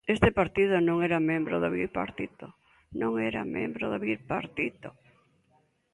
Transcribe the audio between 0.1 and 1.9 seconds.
Este partido non era membro do